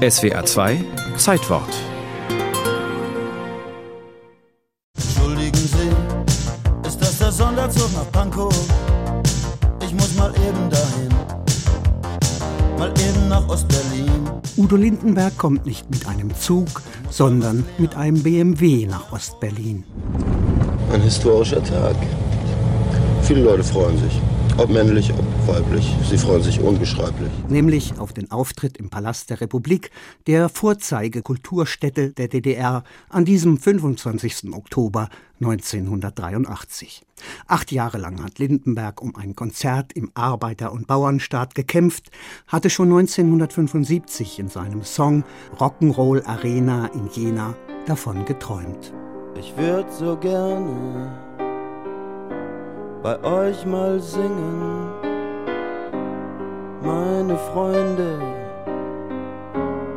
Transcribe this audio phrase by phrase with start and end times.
[0.00, 0.82] SWA 2
[1.18, 1.68] Zeitwort.
[4.96, 8.54] Entschuldigen Sie, ist das der Sonderzug nach Pankow?
[9.84, 11.08] Ich muss mal eben dahin,
[12.78, 14.30] mal eben nach Ostberlin.
[14.56, 16.80] Udo Lindenberg kommt nicht mit einem Zug,
[17.10, 19.84] sondern mit einem BMW nach Ostberlin.
[20.94, 21.96] Ein historischer Tag.
[23.20, 24.18] Viele Leute freuen sich.
[24.56, 25.94] Ob männlich, ob weiblich.
[26.08, 27.30] Sie freuen sich unbeschreiblich.
[27.48, 29.90] Nämlich auf den Auftritt im Palast der Republik,
[30.26, 34.52] der Vorzeigekulturstätte der DDR, an diesem 25.
[34.54, 35.08] Oktober
[35.40, 37.02] 1983.
[37.46, 42.10] Acht Jahre lang hat Lindenberg um ein Konzert im Arbeiter- und Bauernstaat gekämpft,
[42.46, 45.24] hatte schon 1975 in seinem Song
[45.58, 47.54] Rock'n'Roll Arena in Jena
[47.86, 48.92] davon geträumt.
[49.38, 51.30] Ich würde so gerne
[53.02, 54.99] bei euch mal singen,
[56.82, 58.18] meine Freunde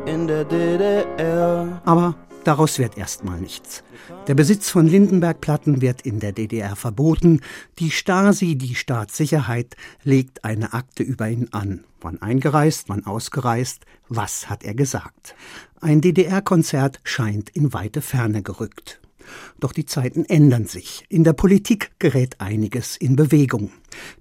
[0.06, 1.80] in der DDR.
[1.84, 3.82] Aber daraus wird erstmal nichts.
[4.26, 7.40] Der Besitz von Lindenberg-Platten wird in der DDR verboten.
[7.78, 11.84] Die Stasi, die Staatssicherheit, legt eine Akte über ihn an.
[12.00, 15.34] Wann eingereist, wann ausgereist, was hat er gesagt?
[15.80, 19.00] Ein DDR-Konzert scheint in weite Ferne gerückt.
[19.60, 21.04] Doch die Zeiten ändern sich.
[21.08, 23.70] In der Politik gerät einiges in Bewegung.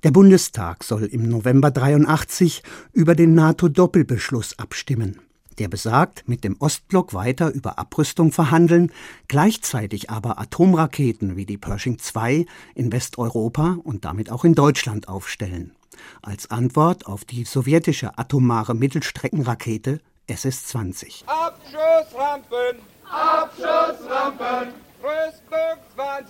[0.04, 5.20] Der Bundestag soll im November 83 über den NATO-Doppelbeschluss abstimmen.
[5.60, 8.92] Der besagt, mit dem Ostblock weiter über Abrüstung verhandeln,
[9.28, 15.76] gleichzeitig aber Atomraketen wie die Pershing II in Westeuropa und damit auch in Deutschland aufstellen.
[16.22, 21.26] Als Antwort auf die sowjetische atomare Mittelstreckenrakete SS-20.
[21.28, 22.80] Abschussrampen!
[23.10, 24.83] Abschussrampen!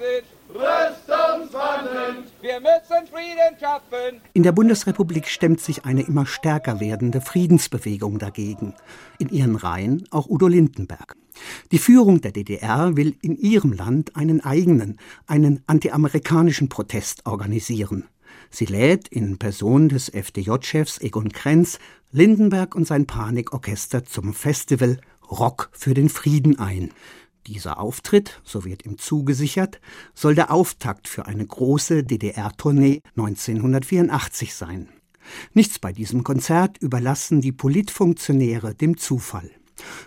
[0.04, 0.24] Rüstungswahnsinn!
[0.54, 2.24] Rüstungswahnsinn!
[2.42, 4.22] Wir müssen Frieden schaffen!
[4.34, 8.74] In der Bundesrepublik stemmt sich eine immer stärker werdende Friedensbewegung dagegen.
[9.18, 11.16] In ihren Reihen auch Udo Lindenberg.
[11.72, 18.06] Die Führung der DDR will in ihrem Land einen eigenen, einen antiamerikanischen Protest organisieren.
[18.50, 21.80] Sie lädt in Person des FDJ-Chefs Egon Krenz
[22.12, 25.00] Lindenberg und sein Panikorchester zum Festival
[25.32, 26.92] Rock für den Frieden ein.
[27.48, 29.82] Dieser Auftritt, so wird ihm zugesichert,
[30.14, 34.90] soll der Auftakt für eine große DDR-Tournee 1984 sein.
[35.54, 39.52] Nichts bei diesem Konzert überlassen die Politfunktionäre dem Zufall.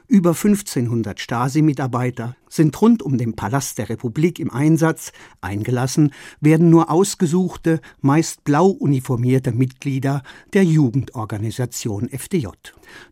[0.08, 6.90] Über 1500 Stasi-Mitarbeiter sind rund um den Palast der Republik im Einsatz, eingelassen werden nur
[6.90, 10.22] ausgesuchte, meist blau uniformierte Mitglieder
[10.52, 12.46] der Jugendorganisation FDJ.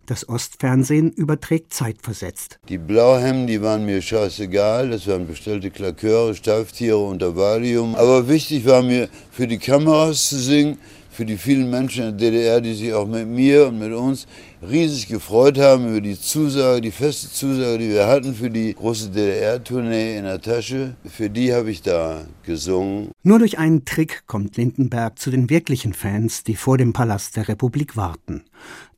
[0.06, 2.60] Das Ostfernsehen überträgt zeitversetzt.
[2.68, 7.94] Die Blauhemden, die waren mir scheißegal, das waren bestellte Klaköre, Steiftiere unter Valium.
[7.96, 10.78] Aber wichtig war mir, für die Kameras zu singen,
[11.14, 14.26] für die vielen Menschen in der DDR, die sich auch mit mir und mit uns
[14.68, 19.10] riesig gefreut haben über die Zusage, die feste Zusage, die wir hatten für die große
[19.10, 20.96] DDR-Tournee in der Tasche.
[21.04, 23.12] Für die habe ich da gesungen.
[23.22, 27.46] Nur durch einen Trick kommt Lindenberg zu den wirklichen Fans, die vor dem Palast der
[27.46, 28.42] Republik warten.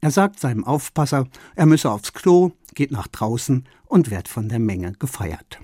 [0.01, 4.59] Er sagt seinem Aufpasser, er müsse aufs Klo, geht nach draußen und wird von der
[4.59, 5.59] Menge gefeiert.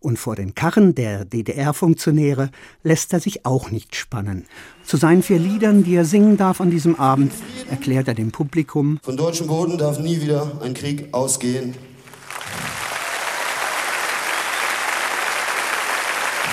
[0.00, 2.50] Und vor den Karren der DDR-Funktionäre
[2.82, 4.46] lässt er sich auch nicht spannen.
[4.84, 7.32] Zu seinen vier Liedern, die er singen darf an diesem Abend,
[7.70, 11.74] erklärt er dem Publikum: Von deutschem Boden darf nie wieder ein Krieg ausgehen.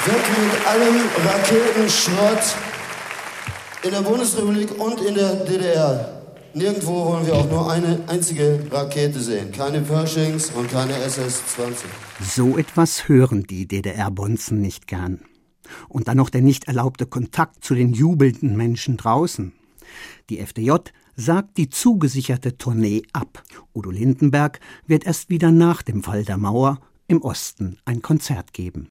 [0.06, 2.56] Weg mit allem Raketenschrott
[3.82, 6.25] in der Bundesrepublik und in der DDR.
[6.56, 9.52] Nirgendwo wollen wir auch nur eine einzige Rakete sehen.
[9.52, 11.84] Keine Pershings und keine SS-20.
[12.22, 15.20] So etwas hören die DDR-Bonzen nicht gern.
[15.90, 19.52] Und dann noch der nicht erlaubte Kontakt zu den jubelnden Menschen draußen.
[20.30, 20.76] Die FDJ
[21.18, 23.44] sagt die zugesicherte Tournee ab.
[23.74, 26.80] Udo Lindenberg wird erst wieder nach dem Fall der Mauer
[27.10, 28.84] im Osten ein Konzert geben.